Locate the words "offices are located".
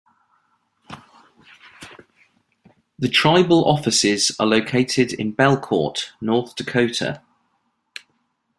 3.69-5.13